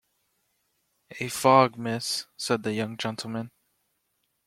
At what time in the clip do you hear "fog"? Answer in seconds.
1.29-1.77